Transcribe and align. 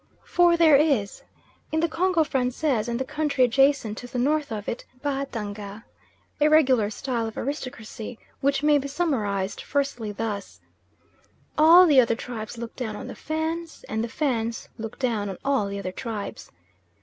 For 0.25 0.57
there 0.57 0.75
is, 0.77 1.21
in 1.71 1.79
the 1.79 1.87
Congo 1.87 2.23
Francais 2.23 2.85
and 2.87 2.99
the 2.99 3.05
country 3.05 3.43
adjacent 3.43 3.99
to 3.99 4.07
the 4.07 4.17
north 4.17 4.51
of 4.51 4.67
it 4.67 4.83
(Batanga), 5.03 5.83
a 6.39 6.47
regular 6.49 6.89
style 6.89 7.27
of 7.27 7.37
aristocracy 7.37 8.17
which 8.39 8.63
may 8.63 8.79
be 8.79 8.87
summarised 8.87 9.61
firstly 9.61 10.11
thus: 10.11 10.59
All 11.55 11.85
the 11.85 11.99
other 12.01 12.15
tribes 12.15 12.57
look 12.57 12.75
down 12.75 12.95
on 12.95 13.05
the 13.05 13.13
Fans, 13.15 13.85
and 13.87 14.03
the 14.03 14.09
Fans 14.09 14.69
look 14.79 14.97
down 14.97 15.29
on 15.29 15.37
all 15.45 15.67
the 15.67 15.77
other 15.77 15.91
tribes. 15.91 16.49